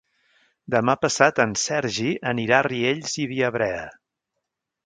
Demà 0.75 0.95
passat 1.03 1.41
en 1.45 1.53
Sergi 1.65 2.09
anirà 2.33 2.57
a 2.61 2.65
Riells 2.71 3.15
i 3.25 3.29
Viabrea. 3.35 3.89